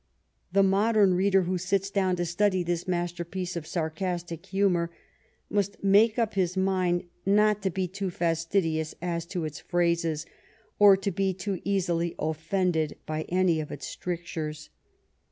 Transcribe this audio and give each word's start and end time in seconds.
The 0.51 0.63
modem 0.63 1.13
reader 1.13 1.43
who 1.43 1.59
sits 1.59 1.91
down 1.91 2.15
to 2.15 2.25
study 2.25 2.63
this 2.63 2.87
master 2.87 3.23
piece 3.23 3.55
of 3.55 3.67
sarcastic 3.67 4.47
humor 4.47 4.89
must 5.47 5.83
make 5.83 6.17
up 6.17 6.33
his 6.33 6.57
mind 6.57 7.03
not 7.23 7.61
to 7.61 7.69
be 7.69 7.87
too 7.87 8.09
fastidious 8.09 8.95
as 8.99 9.27
to 9.27 9.45
its 9.45 9.59
phrases, 9.59 10.25
or 10.79 10.97
to 10.97 11.11
be 11.11 11.35
too 11.35 11.61
easily 11.63 12.15
offended 12.17 12.97
by 13.05 13.27
any 13.29 13.59
of 13.59 13.71
its 13.71 13.85
strictures. 13.85 14.71